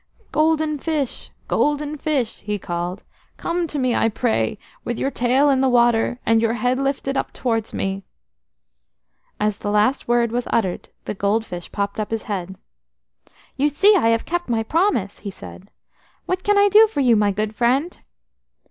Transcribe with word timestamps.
"Golden 0.31 0.79
fish, 0.79 1.29
golden 1.47 1.95
fish!" 1.95 2.37
he 2.37 2.57
called. 2.57 3.03
"Come 3.37 3.67
to 3.67 3.77
me, 3.77 3.93
I 3.93 4.09
pray, 4.09 4.57
with 4.83 4.97
your 4.97 5.11
tail 5.11 5.47
in 5.51 5.61
the 5.61 5.69
water, 5.69 6.19
and 6.25 6.41
your 6.41 6.53
head 6.55 6.79
lifted 6.79 7.15
up 7.15 7.31
towards 7.33 7.71
me!" 7.71 8.01
As 9.39 9.59
the 9.59 9.69
last 9.69 10.07
word 10.07 10.31
was 10.31 10.47
uttered 10.49 10.89
the 11.05 11.13
gold 11.13 11.45
fish 11.45 11.71
popped 11.71 11.99
up 11.99 12.09
his 12.09 12.23
head. 12.23 12.55
"You 13.57 13.69
see 13.69 13.95
I 13.95 14.09
have 14.09 14.25
kept 14.25 14.49
my 14.49 14.63
promise," 14.63 15.19
he 15.19 15.29
said. 15.29 15.69
"What 16.25 16.41
can 16.43 16.57
I 16.57 16.67
do 16.67 16.87
for 16.87 17.01
you, 17.01 17.15
my 17.15 17.31
good 17.31 17.53
friend?" 17.53 17.99